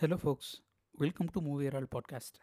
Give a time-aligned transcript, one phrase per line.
[0.00, 2.36] Hello folks welcome to movie all podcast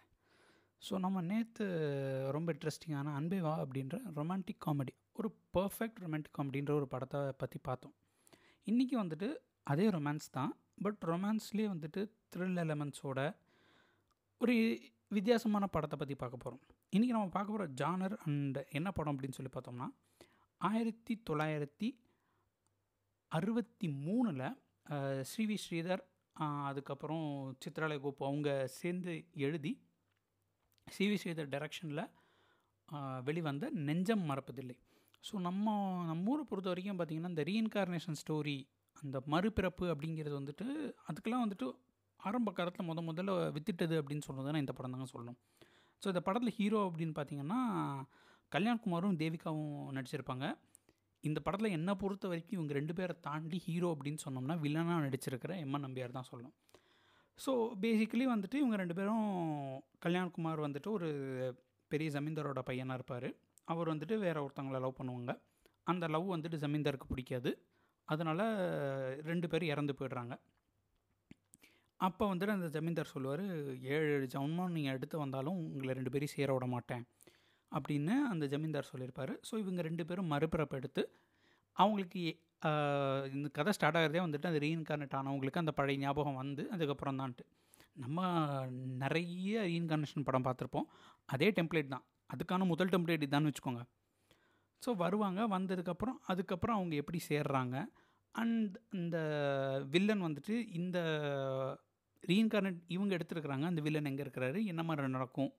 [0.90, 6.88] so நம்ம நேற்று ரொம்ப இன்ட்ரெஸ்டிங்கான அன்பே வா அப்படின்ற ரொமான்டிக் காமெடி ஒரு பர்ஃபெக்ட் ரொமான்டிக் காமெடின்ற ஒரு
[6.88, 7.94] படத்தை பற்றி பார்த்தோம்.
[8.66, 13.36] இன்றைக்கி வந்துட்டு அதே ரொமான்ஸ் தான் பட் ரொமான்ஸ்லேயே வந்துட்டு த்ரில் எலமெண்ட்ஸோட
[14.40, 14.80] ஒரு
[15.10, 16.62] வித்தியாசமான படத்தை பற்றி பார்க்க போகிறோம்
[16.96, 19.90] இன்றைக்கி நம்ம பார்க்க போகிற ஜானர் அண்ட் என்ன படம் அப்படின்னு சொல்லி பார்த்தோம்னா
[20.58, 22.00] ஆயிரத்தி தொள்ளாயிரத்தி
[23.28, 24.58] அறுபத்தி மூணில்
[25.22, 26.00] ஸ்ரீவி ஸ்ரீதர்
[26.70, 27.26] அதுக்கப்புறம்
[27.64, 29.14] சித்ராலய கோப்பு அவங்க சேர்ந்து
[29.48, 29.72] எழுதி
[30.88, 32.04] சிவி சேதர் டைரக்ஷனில்
[33.28, 34.76] வெளிவந்த நெஞ்சம் மறப்பதில்லை.
[35.24, 35.76] ஸோ நம்ம
[36.10, 38.58] நம்ம ஊரை பொறுத்த வரைக்கும் பார்த்திங்கன்னா இந்த ரீஇன்கார்னேஷன் ஸ்டோரி
[38.98, 40.66] அந்த மறுபிறப்பு அப்படிங்கிறது வந்துட்டு
[41.10, 41.68] அதுக்கெல்லாம் வந்துட்டு
[42.20, 45.40] ஆரம்ப காலத்தில் முத முதல்ல வித்துட்டது அப்படின்னு சொன்னது தான் இந்த படம் தாங்க சொல்லணும்.
[46.02, 47.60] ஸோ இந்த படத்தில் ஹீரோ அப்படின்னு பார்த்தீங்கன்னா
[48.52, 50.46] கல்யாண்குமாரும் தேவிகாவும் நடிச்சிருப்பாங்க.
[51.28, 55.86] இந்த படத்தில் என்ன பொறுத்த வரைக்கும் இவங்க ரெண்டு பேரை தாண்டி ஹீரோ அப்படின்னு சொன்னோம்னா வில்லனாக நடிச்சிருக்கிற எம்என்
[55.86, 56.56] நம்பியார் தான் சொல்லணும்.
[57.44, 57.52] ஸோ
[57.84, 59.26] பேசிக்கலி வந்துட்டு இவங்க ரெண்டு பேரும்
[60.06, 61.10] கல்யாண்குமார் வந்துட்டு ஒரு
[61.92, 63.30] பெரிய ஜமீன்தாரோட பையனாக இருப்பார்.
[63.74, 65.34] அவர் வந்துட்டு வேற ஒருத்தவங்களை லவ் பண்ணுவாங்க.
[65.92, 67.52] அந்த லவ் வந்துட்டு ஜமீன்தாருக்கு பிடிக்காது.
[68.08, 68.46] அதனால்
[69.30, 70.34] ரெண்டு பேரும் இறந்து போயிடுறாங்க.
[72.08, 73.44] அப்போ வந்துட்டு அந்த ஜமீன்தார் சொல்லுவார்
[73.96, 74.28] ஏழு ஏழு
[74.78, 77.04] நீங்கள் எடுத்து வந்தாலும் உங்களை ரெண்டு பேரும் சேர விட மாட்டேன்.
[77.78, 79.34] அப்படின்னு அந்த ஜமீன்தார் சொல்லியிருப்பார்.
[79.48, 81.04] ஸோ இவங்க ரெண்டு பேரும் மறுபிறப்பு எடுத்து
[81.78, 82.22] அவங்களுக்கு
[83.36, 87.44] இந்த கதை ஸ்டார்ட் ஆகிறதே வந்துட்டு அந்த ரீஇன்கார்னேட் ஆனவங்களுக்கு அந்த பழைய ஞாபகம் வந்து அதுக்கப்புறம் தான்ட்டு.
[88.04, 88.20] நம்ம
[89.04, 90.88] நிறைய ரீஇன்கார்னேஷன் படம் பார்த்துருப்போம்.
[91.34, 92.06] அதே டெம்ப்ளேட் தான்.
[92.34, 93.84] அதுக்கான முதல் டெம்ப்ளேட் இதான்னு வச்சுக்கோங்க.
[94.84, 97.76] ஸோ வருவாங்க வந்ததுக்கப்புறம் அதுக்கப்புறம் அவங்க எப்படி சேர்றாங்க?
[98.36, 99.18] அண்ட் இந்த
[99.94, 100.98] வில்லன் வந்துட்டு இந்த
[102.24, 105.52] ரீஇன்கார்னேட் இவங்க எடுத்துருக்குறாங்க அந்த வில்லன் எங்கே இருக்கிறாரு என்ன மாதிரி நடக்கும்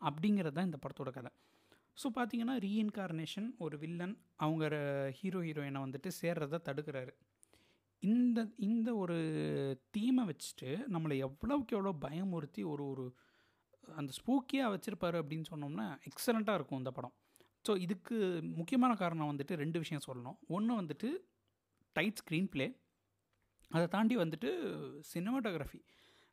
[0.00, 1.30] அப்படிங்கிறது தான் இந்த படத்தோட கதை.
[2.02, 4.64] ஸோ பார்த்தீங்கன்னா ரீஇன்கார்னேஷன் ஒரு வில்லன் அவங்க
[5.20, 7.12] ஹீரோ ஹீரோயினை வந்துட்டு சேர்றதை தடுக்கிறாரு.
[8.02, 9.16] இந்த இந்த ஒரு
[9.90, 13.06] தீமை வச்சுட்டு நம்மளை எவ்வளோக்கு எவ்வளோ பயமுறுத்தி ஒரு ஒரு
[13.96, 17.14] அந்த ஸ்பூக்கியாக வச்சுருப்பாரு அப்படின்னு சொன்னோம்னா எக்ஸலண்ட்டாக இருக்கும் இந்த படம்.
[17.68, 20.38] ஸோ இதுக்கு முக்கியமான காரணம் வந்துட்டு ரெண்டு விஷயம் சொல்லணும்.
[20.56, 21.08] ஒன்று வந்துட்டு
[21.96, 22.66] டைட் ஸ்க்ரீன் ப்ளே
[23.70, 24.50] அதை தாண்டி வந்துட்டு
[25.12, 25.80] சினிமாட்டோகிராஃபி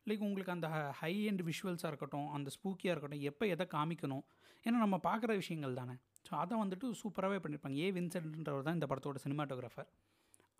[0.06, 0.68] லைக் உங்களுக்கு அந்த
[0.98, 4.24] ஹை அண்ட் விஷுவல்ஸாக இருக்கட்டும் அந்த ஸ்பூக்கியாக இருக்கட்டும் எப்போ எதை காமிக்கணும்
[4.66, 5.94] ஏன்னா நம்ம பார்க்குற விஷயங்கள் தானே.
[6.28, 7.88] ஸோ அதை வந்துட்டு சூப்பராகவே பண்ணியிருப்பாங்க ஏ.
[7.96, 9.88] வின்சென்ட்ன்றவர் தான் இந்த படத்தோட cinematographer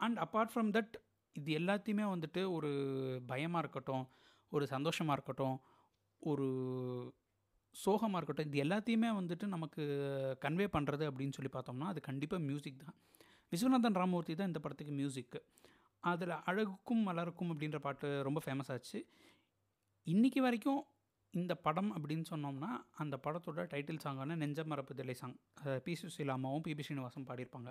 [0.01, 0.95] and apart from that
[1.37, 2.71] இது எல்லாத்தையுமே வந்துட்டு ஒரு
[3.27, 4.05] பயமாக இருக்கட்டும்
[4.53, 5.57] ஒரு சந்தோஷமாக இருக்கட்டும்
[6.23, 6.47] ஒரு
[7.75, 9.83] சோகமாக இருக்கட்டும் இது எல்லாத்தையுமே வந்துட்டு நமக்கு
[10.45, 12.97] கன்வே பண்ணுறது அப்படின்னு சொல்லி பார்த்தோம்னா அது கண்டிப்பாக மியூசிக் தான்.
[13.53, 15.41] விஸ்வநாதன் ராமமூர்த்தி தான் இந்த படத்துக்கு மியூசிக்கு
[16.05, 18.99] அதில் அழகுக்கும் மலருக்கும் அப்படின்ற பாட்டு ரொம்ப ஃபேமஸ் ஆச்சு.
[20.13, 20.83] இன்றைக்கி வரைக்கும்
[21.35, 22.69] இந்த படம் அப்படின்னு சொன்னோம்னா
[23.03, 25.35] அந்த படத்தோட டைட்டில் சாங்கான நெஞ்ச மரப்புதலை சாங்
[25.87, 27.71] பி சுசீலா அம்மாவும் பிபி ஸ்ரீனிவாசன் பாடியிருப்பாங்க.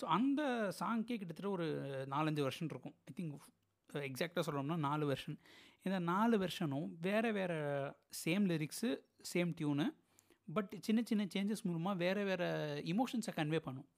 [0.00, 0.42] ஸோ அந்த
[0.80, 1.66] சாங்க்கே கிட்டத்தட்ட ஒரு
[2.14, 2.94] நாலஞ்சு வருஷன் இருக்கும்.
[3.08, 3.48] ஐ திங்க்
[4.10, 5.38] எக்ஸாக்டாக சொல்லணும்னா நாலு வெர்ஷன்
[5.86, 7.58] இந்த நாலு வெர்ஷனும் வேறு வேறு
[8.22, 8.90] same lyrics
[9.32, 9.86] same tune
[10.56, 12.48] but சின்ன சின்ன சேஞ்சஸ் மூலமாக வேறு வேறு
[12.94, 13.88] இமோஷன்ஸை கன்வே பண்ணும்.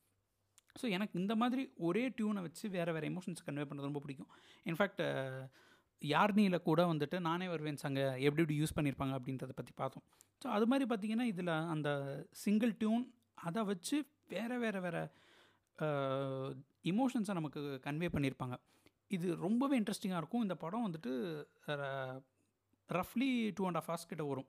[0.80, 4.30] ஸோ எனக்கு இந்த மாதிரி ஒரே டியூனை வச்சு வேறு வேறு எமோஷன்ஸ் கன்வே பண்ணுறது ரொம்ப பிடிக்கும்.
[4.70, 5.02] இன்ஃபேக்ட்
[6.02, 10.04] யார்னியில் கூட வந்துட்டு நானே வருவேன் சங்க எப்படி எப்படி யூஸ் பண்ணியிருப்பாங்க அப்படின்றத பற்றி பார்த்தோம்.
[10.42, 11.88] ஸோ அது மாதிரி பார்த்திங்கன்னா இதில் அந்த
[12.44, 13.04] சிங்கிள் டியூன்
[13.48, 13.96] அதை வச்சு
[14.34, 15.02] வேறு வேறு வேறு
[16.92, 18.56] இமோஷன்ஸை நமக்கு கன்வே பண்ணியிருப்பாங்க
[19.16, 20.44] இது ரொம்பவே இன்ட்ரெஸ்டிங்காக இருக்கும்.
[20.46, 21.12] இந்த படம் வந்துட்டு
[22.90, 24.48] ரஃப்லி டூ அண்ட் ஆஃப் ஹார்ஸ் கிட்ட வரும்.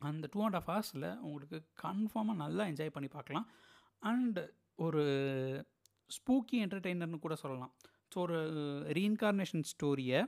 [0.00, 3.46] அந்த டூ அண்ட் ஆஃப் ஹார்ஸில் உங்களுக்கு கன்ஃபார்மாக நல்லா என்ஜாய் பண்ணி பார்க்கலாம்.
[4.10, 4.38] அண்ட்
[4.86, 5.02] ஒரு
[6.10, 7.72] ஸ்பூக்கி என்டர்டெய்னர்னு கூட சொல்லலாம்.
[8.12, 8.38] ஸோ ஒரு
[8.98, 10.20] ரீஇன்கார்னேஷன் ஸ்டோரியை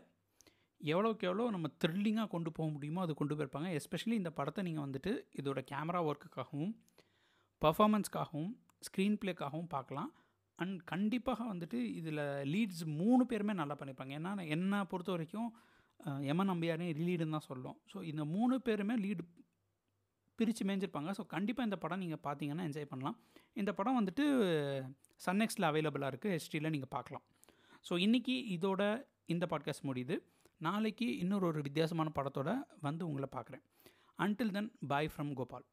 [0.80, 3.68] எவ்வளோக்கு எவ்வளோ நம்ம த்ரில்லிங்காக கொண்டு போக முடியுமோ அது கொண்டு போயிருப்பாங்க.
[3.78, 6.72] எஸ்பெஷலி இந்த படத்தை நீங்கள் வந்துட்டு இதோட கேமரா ஒர்க்குக்காகவும்
[7.62, 8.50] பர்ஃபாமன்ஸ்க்காகவும்
[8.86, 10.10] ஸ்க்ரீன் ப்ளேக்காகவும் பார்க்கலாம்.
[10.62, 12.22] அண்ட் கண்டிப்பாக வந்துட்டு இதில்
[12.54, 14.14] லீட்ஸ் மூணு பேருமே நல்லா பண்ணியிருப்பாங்க.
[14.20, 15.48] ஏன்னா என்னை பொறுத்த வரைக்கும்
[16.32, 17.76] எமன் நம்பியாரே லீடுன்னு தான் சொல்லும்.
[17.92, 19.24] ஸோ இந்த மூணு பேருமே லீடு
[20.38, 21.10] பிரித்து மேய்ஞ்சிருப்பாங்க.
[21.18, 23.16] ஸோ கண்டிப்பாக இந்த படம் நீங்கள் பார்த்தீங்கன்னா என்ஜாய் பண்ணலாம்.
[23.62, 24.24] இந்த படம் வந்துட்டு
[25.26, 27.24] சன்னெக்ஸில் அவைலபிளாக இருக்குது ஹெச்டியில் நீங்கள் பார்க்கலாம்.
[27.88, 30.18] ஸோ இன்றைக்கி இதோட இந்த பாட்காஸ்ட் முடியுது.
[30.58, 33.64] நாளைக்கு இன்னொரு ஒரு வித்தியாசமான படத்தோட வந்து உங்களை பார்க்குறேன்.
[34.18, 35.64] Until then bye from Gopal